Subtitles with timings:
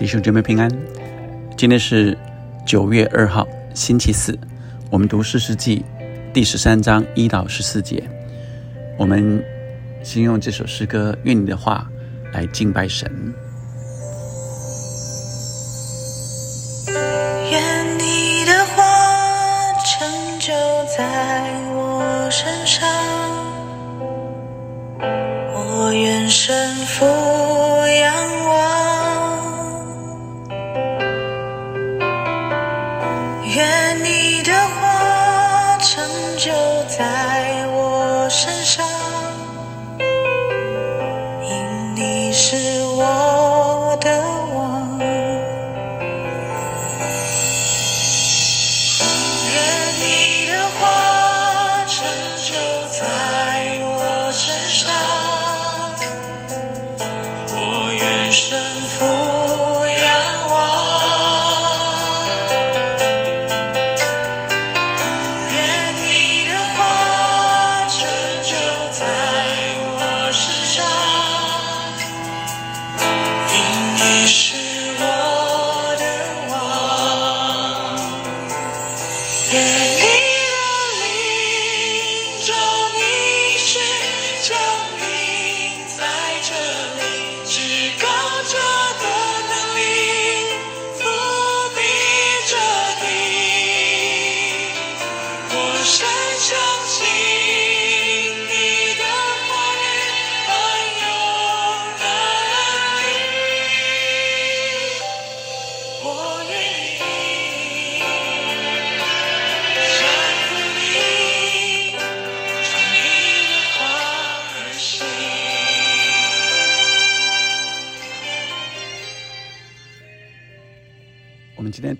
[0.00, 0.66] 弟兄姐妹平安，
[1.58, 2.16] 今天是
[2.66, 4.34] 九月二号，星期四。
[4.88, 5.84] 我们读《四世纪》
[6.32, 8.02] 第十三章一到十四节。
[8.96, 9.44] 我们
[10.02, 11.86] 先用这首诗歌《愿你的话》
[12.34, 13.12] 来敬拜神。
[17.50, 18.82] 愿你的话
[19.84, 20.08] 成
[20.38, 20.50] 就
[20.96, 21.44] 在
[21.74, 22.88] 我身上，
[25.52, 27.04] 我愿身俯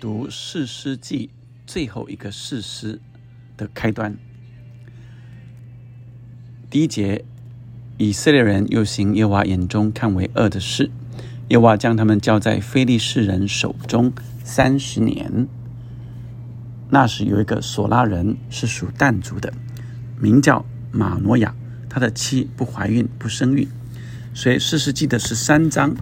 [0.01, 1.29] 读《四诗记》
[1.71, 2.99] 最后一个四诗
[3.55, 4.17] 的开端。
[6.71, 7.23] 第一节，
[7.99, 10.89] 以色列人又行耶和华眼中看为恶的事，
[11.49, 14.11] 耶和华将他们交在非利士人手中
[14.43, 15.47] 三十年。
[16.89, 19.53] 那时有一个索拉人是属但族的，
[20.19, 21.55] 名叫马诺亚，
[21.87, 23.67] 他的妻不怀孕不生育，
[24.33, 25.95] 所以四世纪的十三章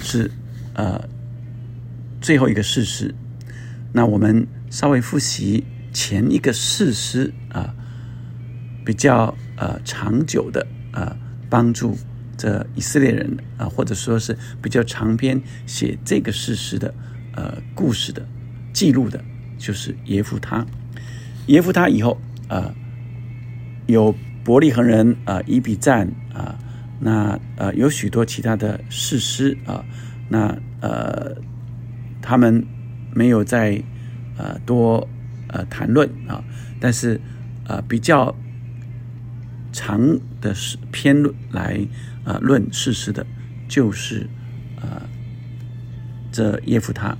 [0.00, 0.30] 是
[0.74, 1.08] 呃
[2.20, 3.12] 最后一个事实。
[3.92, 7.74] 那我们稍微复习前一个事实啊、
[8.84, 11.14] 比较呃长久的呃
[11.50, 11.96] 帮助
[12.36, 16.94] 这以色列人啊、或者说是比较长篇写这个事实的
[17.36, 18.26] 呃故事的
[18.72, 19.22] 记录的，
[19.58, 20.66] 就是耶夫他。
[21.46, 22.74] 耶夫他以后呃
[23.86, 26.58] 有伯利恒人啊、以比赞啊、
[26.98, 29.84] 那呃有许多其他的事师啊、
[30.28, 31.36] 那呃
[32.22, 32.64] 他们
[33.14, 33.82] 没有再
[34.36, 35.08] 呃多
[35.48, 36.42] 呃谈论啊，
[36.80, 37.20] 但是
[37.66, 38.34] 呃比较
[39.72, 41.80] 长的是篇论来
[42.24, 43.26] 呃论事实的，
[43.68, 44.26] 就是
[44.80, 45.02] 呃
[46.30, 47.16] 这耶夫他。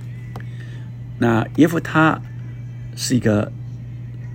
[1.19, 2.21] 那耶夫他
[2.95, 3.51] 是一个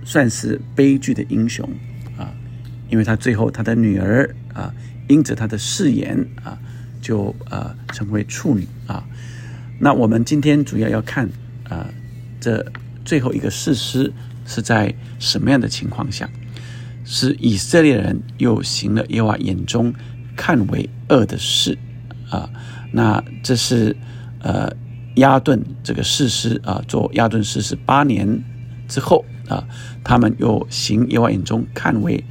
[0.03, 1.69] 算是悲剧的英雄
[2.17, 2.33] 啊，
[2.89, 4.73] 因为他最后他的女儿啊，
[5.07, 6.57] 因着他的誓言啊，
[7.01, 9.05] 就呃成为处女啊。
[9.79, 11.29] 那我们今天主要要看
[11.69, 11.87] 啊、
[12.41, 12.65] 这
[13.05, 14.11] 最后一个事实
[14.45, 16.29] 是在什么样的情况下？
[17.05, 19.91] 是以色列人又行了耶和华眼中
[20.35, 21.75] 看为恶的事
[22.29, 22.47] 啊。
[22.91, 23.95] 那这是
[24.43, 24.71] 呃
[25.15, 28.43] 亚顿这个誓师啊，做亚顿誓师八年
[28.87, 29.63] 之后啊，
[30.03, 32.23] 他们又行耶和华眼中看为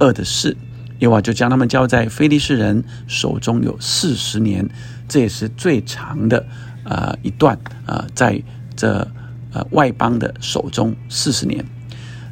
[0.00, 0.56] 恶的事，
[0.98, 4.68] 耶和华就将他们交在非利士人手中有四十年，
[5.08, 6.44] 这也是最长的
[6.84, 7.56] 呃一段
[7.86, 8.42] 啊、在
[8.76, 9.06] 这
[9.52, 11.64] 呃外邦的手中四十年。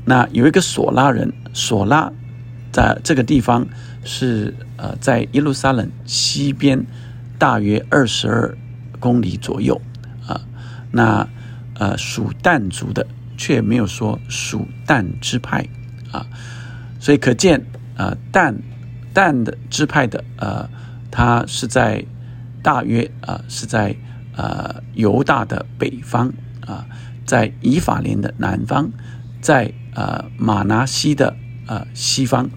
[0.05, 2.13] 那有一个索拉人，索拉
[2.73, 3.67] 在这个地方
[4.05, 6.85] 是呃在耶路撒冷西边
[7.39, 8.57] 大约二十二
[8.99, 9.81] 公里左右
[10.27, 10.41] 啊、
[10.91, 11.29] 那
[11.75, 13.07] 呃属但族的
[13.37, 15.67] 却没有说属但支派
[16.11, 16.27] 啊、
[17.01, 17.65] 所以可见、
[17.97, 18.55] 呃但
[19.15, 20.69] 但的支派的呃，
[21.11, 22.05] 他是在
[22.63, 23.95] 大约、呃是在
[24.37, 26.33] 呃犹大的北方
[26.67, 26.87] 啊、
[27.27, 28.91] 在以法莲的南方，
[29.41, 31.35] 在呃马拿西的
[31.67, 32.49] 呃西方，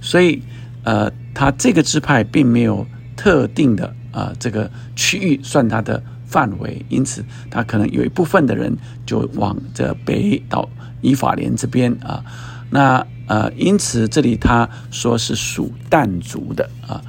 [0.00, 0.42] 所以
[0.82, 2.86] 呃，他这个支派并没有
[3.16, 8.76] 特定的、呃这个区域算它的范围，因此他可能有一部分的人
[9.06, 10.68] 就往这北到
[11.00, 12.24] 以法莲这边啊，
[12.70, 17.00] 那呃，因此这里他说是属但族的啊。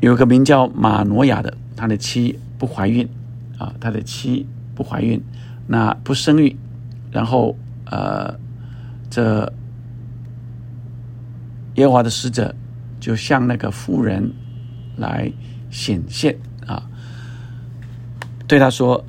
[0.00, 3.08] 有个名叫马挪亚的，他的妻不怀孕
[3.58, 5.20] 啊，他的妻不怀孕，
[5.66, 6.56] 那不生育，
[7.10, 7.56] 然后
[7.86, 8.38] 呃，
[9.10, 9.52] 这
[11.74, 12.54] 耶和华的使者
[13.00, 14.32] 就向那个妇人
[14.96, 15.32] 来
[15.70, 16.88] 显现啊，
[18.46, 19.04] 对他说：“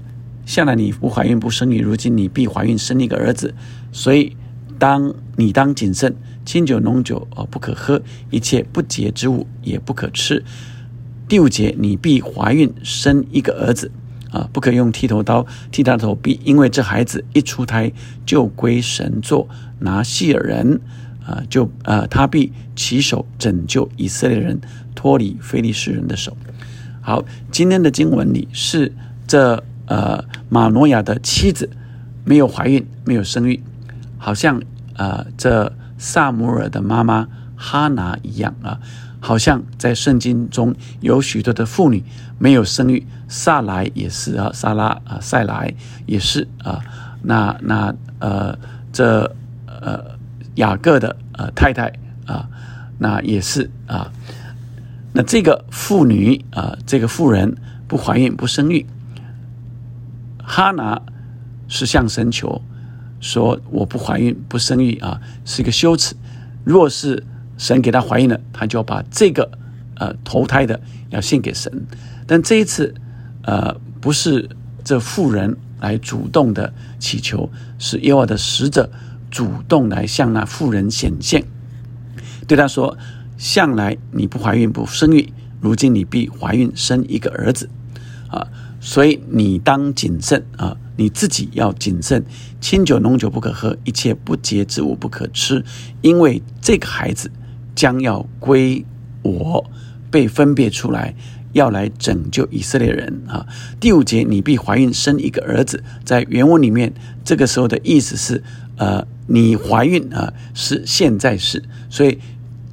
[0.45, 3.53] 向来你不怀孕不生育，如今你必怀孕生一个儿子，
[3.92, 4.35] 所以
[4.80, 6.15] 当你当谨慎，
[6.45, 8.01] 清酒浓酒哦不可喝，
[8.31, 10.44] 一切不洁之物也不可吃。”
[11.30, 13.92] 第五节，你必怀孕生一个儿子
[14.31, 17.92] 啊，不可用剃头刀剃他的头，必因为这孩子一出胎
[18.26, 19.48] 就归神作
[19.78, 20.81] 拿细尔人
[21.24, 24.60] 啊，就呃他必起手拯救以色列人
[24.96, 26.36] 脱离非利士人的手。
[27.00, 28.92] 好，今天的经文里是
[29.28, 31.70] 这呃马诺亚的妻子
[32.26, 33.62] 没有怀孕，没有生育，
[34.18, 34.60] 好像
[34.96, 38.80] 呃这萨姆尔的妈妈哈拿一样啊。
[39.19, 42.04] 好像在圣经中有许多的妇女
[42.38, 45.74] 没有生育，萨莱也是啊，萨拉啊，塞莱
[46.06, 46.80] 也是啊。
[47.21, 48.57] 那那呃，
[48.94, 49.36] 这
[49.66, 50.18] 呃
[50.56, 51.92] 雅各的呃太太
[52.25, 52.48] 啊，
[52.98, 54.12] 那也是啊。
[55.12, 57.57] 那这个妇女啊，这个妇人
[57.88, 58.86] 不怀孕不生育，
[60.42, 61.01] 哈拿
[61.68, 62.62] 是向神求
[63.19, 66.16] 说我不怀孕不生育啊，是一个羞耻。
[66.63, 67.25] 若是
[67.59, 69.51] 神给她怀孕了，她就要把这个
[69.95, 70.79] 呃投胎的
[71.11, 71.85] 要献给神。
[72.25, 72.95] 但这一次，
[73.44, 74.50] 呃，不是
[74.83, 78.89] 这妇人来主动的祈求，是耶和华的使者
[79.29, 81.44] 主动来向那妇人显现，
[82.47, 82.97] 对她说
[83.38, 87.69] ：“向来你不怀孕不生育，如今你必怀孕生一个儿子
[88.29, 88.47] 啊！
[88.79, 92.23] 所以你当谨慎啊，你自己要谨慎，
[92.61, 95.65] 清酒浓酒不可喝，一切不洁之物不可吃，
[96.01, 97.29] 因为这个孩子。”
[97.80, 98.84] 将要归
[99.22, 99.66] 我，
[100.12, 101.16] 被分别出来，
[101.54, 103.48] 要来拯救以色列人啊！
[103.80, 105.81] 第五节，你必怀孕生一个儿子。
[106.04, 106.94] 在原文里面，
[107.24, 108.44] 这个时候的意思是，
[108.76, 112.20] 呃，你怀孕啊，是现在是，所以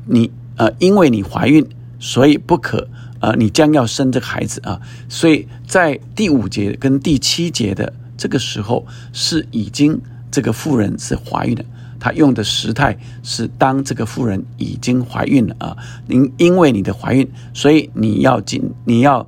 [0.06, 1.64] 你呃，因为你怀孕，
[2.00, 2.88] 所以不可
[3.20, 4.80] 呃，你将要生这个孩子啊！
[5.08, 10.00] 所以在第五节跟第七节的这个时候，是已经
[10.32, 11.64] 这个妇人是怀孕的。
[11.98, 15.76] 他用的时态是当这个妇人已经怀孕了啊，
[16.06, 19.26] 您因为你的怀孕，所以你要进，你要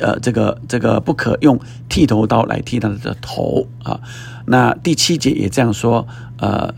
[0.00, 1.58] 呃这个这个不可用
[1.88, 4.00] 剃头刀来剃她的头啊。
[4.46, 6.06] 那第七节也这样说，
[6.38, 6.74] 呃，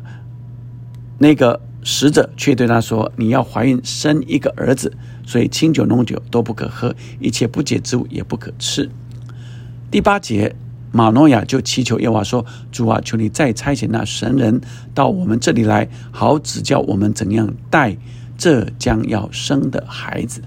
[1.19, 4.93] 那个使者却对他说：“你要怀孕生一个儿子，
[5.27, 8.91] 所以清酒浓酒都不可喝，一切不洁之物也不可吃。”
[9.91, 10.55] 第八节。
[10.93, 14.61] 马诺亚就祈求耶和华说：“主啊，求你再差遣那神人
[14.95, 17.97] 到我们这里来，好指教我们怎样带
[18.37, 20.43] 这将要生的孩子。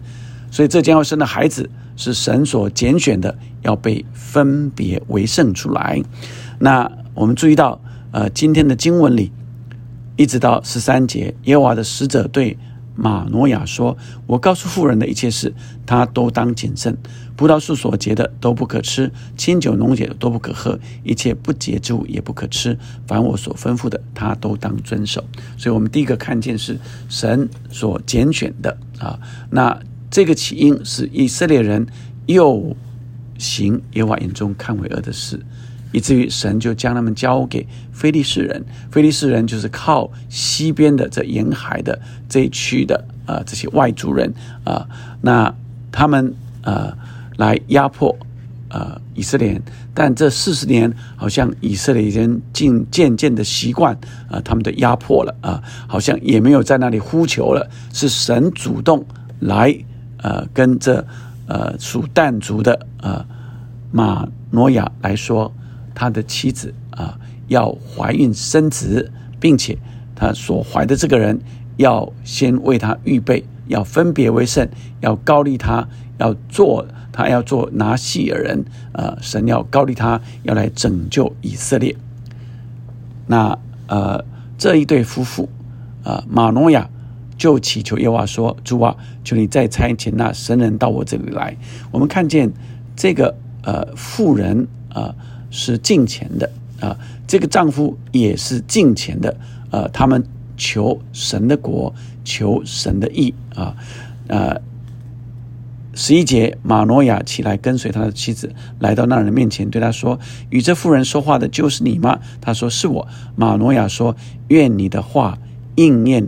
[0.51, 6.01] 所以，这将要生的孩子是神所拣选的，要被分别为圣出来。
[6.59, 7.81] 那我们注意到，
[8.11, 9.31] 呃，今天的经文里，
[10.15, 12.57] 一直到十三节，耶和华的使者对。”
[12.95, 15.53] 马诺亚说：“我告诉妇人的一切事，
[15.85, 16.97] 他都当谨慎。
[17.35, 22.77] 葡萄树所结的都不可吃，清酒浓酒都不可喝，一切不洁之物也不可吃。
[23.05, 25.23] 凡我所吩咐的，他都当遵守。
[25.57, 29.19] 所以，我们第一个看见是神所拣选的啊。
[29.49, 29.77] 那
[30.09, 31.85] 这个起因是以色列人
[32.27, 32.75] 又
[33.37, 35.45] 行耶和华眼中看为恶的事。”
[35.95, 38.61] 以至于神就将他们交给非利士人，
[38.91, 41.97] 非利士人就是靠西边的这沿海的
[42.27, 44.33] 这一区的呃这些外族人
[44.65, 44.85] 啊，
[45.21, 45.55] 那
[45.93, 46.33] 他们
[46.63, 46.91] 呃
[47.37, 48.13] 来压迫
[48.67, 49.61] 呃以色列，
[49.93, 53.97] 但这四十年好像以色列人渐渐渐的习惯
[54.29, 59.05] 啊他们的压迫了啊，好像也没有在那里呼求了，是神主动
[59.39, 59.73] 来
[60.17, 61.01] 呃跟这
[61.47, 63.25] 呃属但族的呃
[63.93, 65.49] 马诺亚来说。
[65.95, 69.77] 他的妻子啊，要怀孕生子，并且
[70.13, 71.39] 他所怀的这个人
[71.77, 74.67] 要先为他预备，要分别为圣，
[74.99, 75.87] 要高立他，
[76.17, 81.95] 要做他要做拿细尔人，呃，神要高立他，要来拯救以色列。
[83.27, 84.23] 那呃，
[84.57, 85.49] 这一对夫妇
[86.03, 86.89] 啊，马诺亚
[87.37, 91.55] 就祈求耶和华说：“主啊，求你再差遣那神人到我这里来。”
[91.91, 92.51] 我们看见
[92.95, 95.15] 这个呃妇人啊。
[95.55, 99.37] 是敬钱的啊，这个丈夫也是敬钱的，
[99.71, 100.21] 呃，他们
[100.57, 101.95] 求神的国，
[102.25, 103.73] 求神的义啊，
[104.27, 104.61] 呃，
[105.93, 110.19] 十一节，马诺亚起来跟随他的妻子来到那人面前，对他说
[110.51, 113.07] ：“与这妇人说话的就是你吗？”他说：“是我。”
[113.37, 114.13] 马诺亚说
[114.49, 115.37] ：“愿你的话
[115.75, 116.27] 应验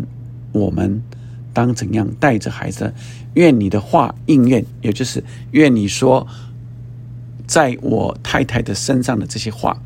[0.53, 1.03] 我们。”
[1.51, 2.93] 当怎样带着孩子？
[3.33, 6.27] 愿你的话应验，也就是愿你说
[7.47, 9.81] 在我太太的身上的这些话，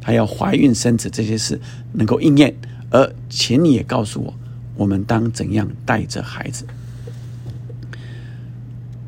[0.00, 1.60] 她要怀孕生子这些事
[1.92, 2.54] 能够应验。
[2.90, 4.34] 而请你也告诉我，
[4.76, 6.64] 我们当怎样带着孩子？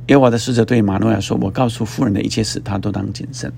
[0.08, 3.52] 耶和华的使者对马诺亚说：“我告诉妇人的一切事，他都当谨慎。”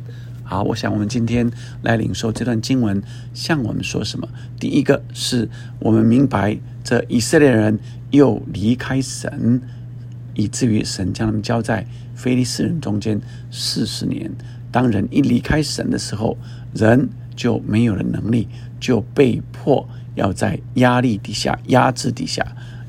[0.45, 1.50] 好，我想我们今天
[1.83, 3.02] 来领受这段经文，
[3.35, 4.26] 向我们说什么？
[4.59, 5.47] 第一个是
[5.78, 7.78] 我们明白，这以色列人
[8.12, 9.61] 又离开神，
[10.33, 11.87] 以至于神将他们交在
[12.19, 13.19] 非利士人中间
[13.51, 14.31] 四十年。
[14.71, 16.37] 当人一离开神的时候，
[16.75, 18.47] 人就没有了能力，
[18.79, 22.45] 就被迫要在压力底下、压制底下，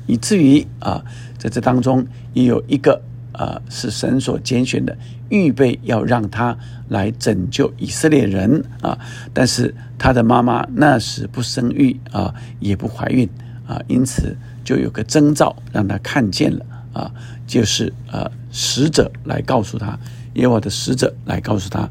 [0.06, 1.02] 以至于啊，
[1.38, 3.00] 在这当中也有一个。
[3.32, 4.94] 呃，是神所拣选的，
[5.30, 6.54] 预备要让他
[6.88, 8.98] 来拯救以色列人啊！
[9.32, 13.26] 但是他的妈妈那时不生育啊，也不怀孕
[13.66, 17.10] 啊，因此就有个征兆让他看见了啊，
[17.46, 19.98] 就是呃使者来告诉他，
[20.34, 21.88] 耶和华的使者来告诉他，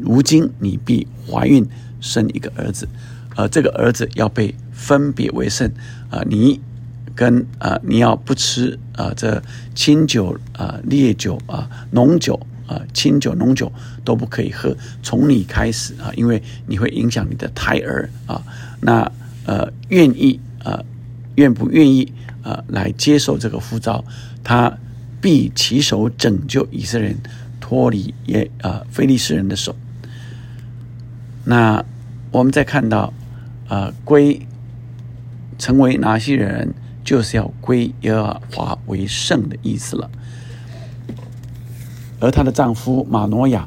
[0.00, 1.66] 如今你必怀孕
[2.00, 2.88] 生一个儿子，
[3.36, 5.70] 而这个儿子要被分别为圣
[6.10, 6.60] 啊，你。
[7.14, 9.42] 跟啊，你要不吃啊，这
[9.74, 13.72] 清酒啊、烈酒啊、浓酒啊、清酒、浓酒
[14.04, 14.76] 都不可以喝。
[15.02, 18.40] 从你开始啊，因为你会影响你的胎儿啊。
[18.80, 19.10] 那
[19.46, 20.80] 呃，愿意啊，
[21.34, 22.12] 愿不愿意
[22.44, 24.04] 啊，来接受这个呼召？
[24.44, 24.78] 他
[25.20, 27.18] 必起手拯救以色列人
[27.60, 29.74] 脱离耶啊，非利士人的手。
[31.44, 31.84] 那
[32.30, 33.12] 我们再看到
[33.68, 34.46] 啊，归
[35.58, 36.74] 成为哪些人？
[37.04, 40.10] 就是要归耶和华为圣的意思了。
[42.20, 43.66] 而她的丈夫马诺亚，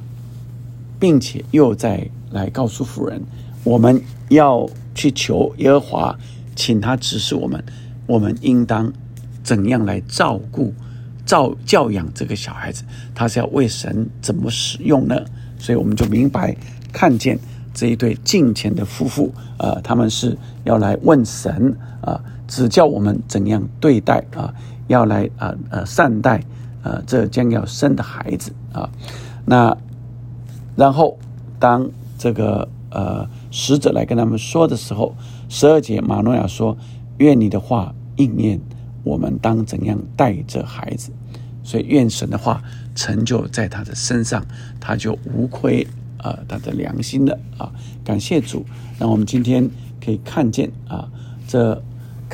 [1.00, 3.24] 并且又再来告诉妇人，
[3.64, 6.20] 我们要去求耶和华，
[6.56, 7.64] 请他指示我们，
[8.06, 8.94] 我们应当
[9.42, 10.76] 怎样来照顾、
[11.26, 12.84] 照教养这个小孩子。
[13.14, 15.16] 他是要为神怎么使用呢？
[15.58, 16.56] 所以我们就明白
[16.92, 17.38] 看见
[17.74, 22.22] 这一对敬虔的夫妇，呃，他们是要来问神啊。
[22.48, 24.54] 指教我们怎样对待啊，
[24.88, 26.44] 要来啊呃善待
[26.84, 28.90] 啊这将要生的孩子啊，
[29.46, 29.78] 那
[30.76, 31.18] 然后
[31.58, 35.16] 当这个呃使者来跟他们说的时候，
[35.48, 36.78] 十二节马诺亚说
[37.20, 38.60] ：“愿你的话应验，
[39.04, 41.12] 我们当怎样带着孩子？”
[41.64, 42.62] 所以愿神的话
[42.96, 44.46] 成就在他的身上，
[44.80, 47.72] 他就无愧啊他的良心了啊！
[48.04, 48.66] 感谢主，
[48.98, 49.70] 那我们今天
[50.04, 51.10] 可以看见啊
[51.48, 51.82] 这。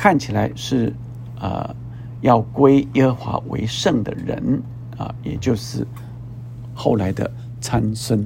[0.00, 0.94] 看起来是
[1.40, 1.74] 啊，
[2.20, 4.62] 要归耶和华为圣的人
[4.96, 5.84] 啊，也就是
[6.72, 7.28] 后来的
[7.60, 8.24] 参孙。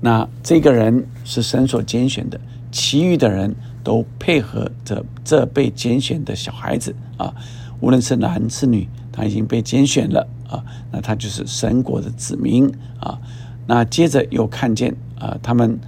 [0.00, 7.34] 那这个人是神所拣选的，其余的人都配合着这被拣选的小孩子啊，
[7.80, 12.70] 无论是男是女，他已经被拣选了啊，那他就是神国的子民
[13.00, 13.18] 啊。
[13.66, 15.78] 那接着又看见啊，他们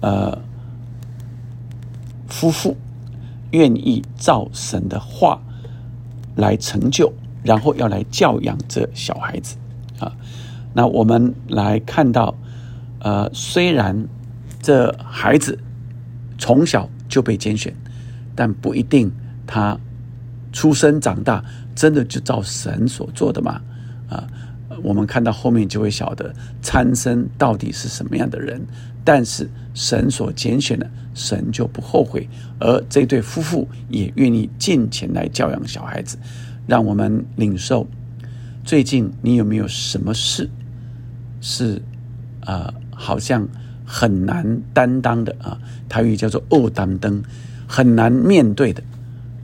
[0.00, 0.38] 呃
[2.28, 2.76] 夫妇。
[3.54, 5.38] 愿意照神的话
[6.36, 9.58] 来成就，然后要来教养这小孩子
[9.98, 10.10] 啊。
[10.72, 12.34] 那我们来看到，
[13.00, 14.08] 呃，虽然
[14.62, 15.58] 这孩子
[16.38, 17.70] 从小就被拣选，
[18.34, 19.12] 但不一定
[19.46, 19.78] 他
[20.50, 23.60] 出生长大真的就照神所做的嘛
[24.08, 24.26] 啊。
[24.82, 28.66] 我们看到后面就会晓得参生到底是什么样的人。
[29.04, 32.26] 但是神所拣选的，神就不后悔，
[32.60, 36.16] 而这对夫妇也愿意尽钱来教养小孩子，
[36.68, 37.86] 让我们领受。
[38.64, 40.48] 最近你有没有什么事
[41.40, 41.82] 是
[42.46, 43.46] 啊，好像
[43.84, 45.58] 很难担当的啊？
[45.88, 47.22] 台语叫做“恶担当”，
[47.66, 48.82] 很难面对的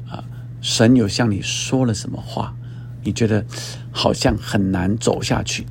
[0.09, 0.25] 啊。
[0.61, 2.54] 神有向你说了什么话？
[3.02, 3.45] 你觉得
[3.90, 5.66] 好像很难走下去？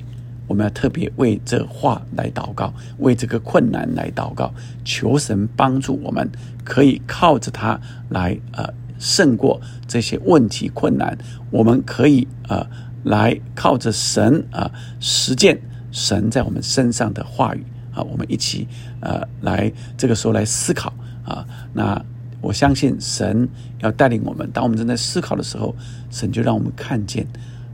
[0.46, 4.52] 我们要特别为这话来祷告，为这个困难来祷告，
[4.84, 6.26] 求神帮助我们，
[6.64, 8.66] 可以靠着他来呃
[8.98, 11.16] 胜过这些问题困难。
[11.50, 12.66] 我们可以呃
[13.04, 14.70] 来靠着神啊
[15.00, 15.60] 实践
[15.92, 17.62] 神在我们身上的话语
[17.98, 18.02] 啊。
[18.02, 18.66] 我们一起
[19.00, 20.92] 呃来这个时候来思考
[21.24, 21.44] 啊。
[21.72, 22.00] 那
[22.40, 23.48] 我相信神
[23.80, 25.74] 要带领我们，当我们正在思考的时候，
[26.10, 27.26] 神就让我们看见，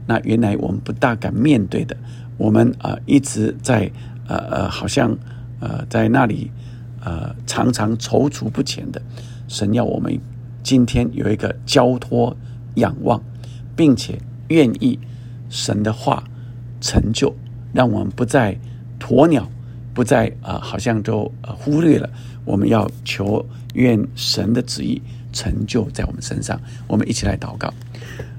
[0.07, 1.95] 那原来我们不大敢面对的。
[2.37, 3.91] 我们啊一直在
[4.27, 5.15] 呃呃，好像
[5.59, 6.51] 呃在那里
[7.03, 9.01] 呃常常踌躇不前的。
[9.47, 10.19] 神要我们
[10.63, 12.35] 今天有一个交托、
[12.75, 13.21] 仰望，
[13.75, 14.99] 并且愿意
[15.47, 16.23] 神的话
[16.81, 17.33] 成就，
[17.71, 18.57] 让我们不再
[18.99, 19.47] 鸵鸟，
[19.95, 22.07] 不再啊好像都忽略了。
[22.45, 25.01] 我们要求愿神的旨意
[25.33, 26.61] 成就在我们身上。
[26.85, 27.73] 我们一起来祷告，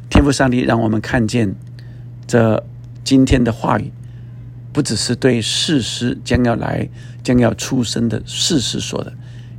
[0.09, 1.53] 天父上帝，让我们看见
[2.29, 2.63] 这
[3.03, 3.91] 今天的话语，
[4.73, 6.89] 不只是对事实将要来、
[7.25, 9.13] 将要出生的事实说的，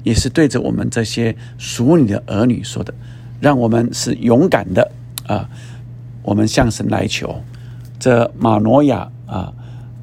[0.04, 2.94] 也是对着我们这些属你的儿女说的。
[3.42, 4.92] 让我们是勇敢的
[5.28, 5.48] 啊！
[6.24, 7.44] 我们向神来求，
[8.00, 9.54] 这马诺亚啊，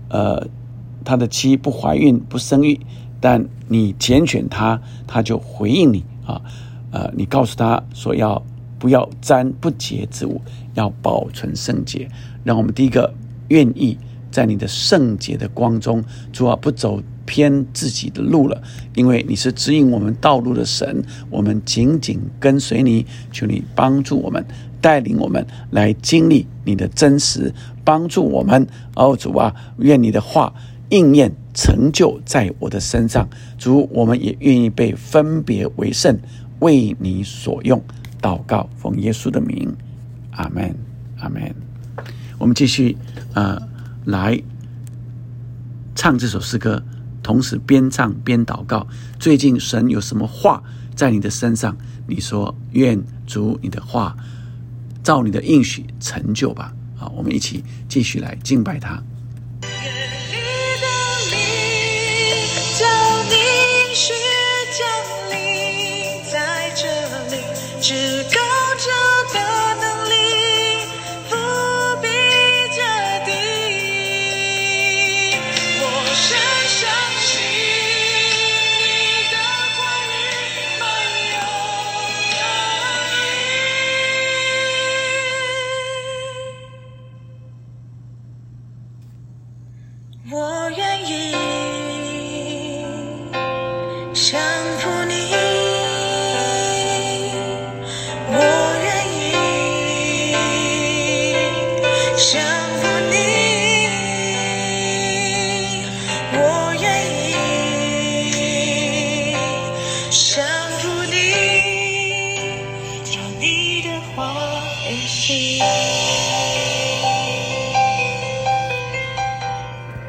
[0.09, 0.47] 呃，
[1.04, 2.80] 他的妻不怀孕不生育，
[3.20, 6.40] 但你拣选他，他就回应你啊，
[6.90, 8.42] 呃，你告诉他说要
[8.78, 10.40] 不要沾不洁之物，
[10.75, 12.08] 要保存圣洁。
[12.42, 13.12] 让我们第一个
[13.49, 13.99] 愿意
[14.30, 17.02] 在你的圣洁的光中，主啊，不走。
[17.26, 18.62] 偏自己的路了，
[18.94, 24.44] 因为你是指引我们道路的神，我们紧紧跟随你，求你帮助我们，
[24.78, 27.50] 带领我们来经历你的真实，
[27.82, 28.66] 帮助我们。
[28.94, 30.52] 哦，主啊，愿你的话
[30.95, 33.29] 应验成就在我的身上。
[33.59, 36.17] 主，我们也愿意被分别为圣，
[36.61, 37.83] 为你所用。
[38.23, 39.75] 祷告，奉耶稣的名，
[40.31, 40.73] 阿门，
[41.19, 41.53] 阿门。
[42.39, 42.97] 我们继续
[43.33, 43.61] 呃
[44.05, 44.41] 来
[45.97, 46.81] 唱这首诗歌。
[47.25, 48.87] 同时边唱边祷告。
[49.19, 50.63] 最近神有什么话
[50.95, 51.77] 在你的身上？
[52.07, 54.15] 你说愿主你的话
[55.03, 56.73] 照你的应许成就吧。
[56.95, 59.03] 好，我们一起继续来敬拜他。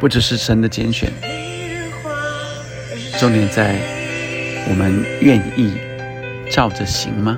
[0.05, 1.11] 不只是神的拣选，
[3.19, 3.75] 重点在
[4.69, 5.73] 我们愿意
[6.51, 7.35] 照着行吗？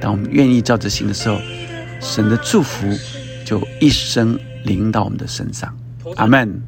[0.00, 1.38] 当我们愿意照着行的时候，
[2.00, 2.88] 神的祝福
[3.44, 5.76] 就一生临到我们的身上。
[6.16, 6.62] 阿门。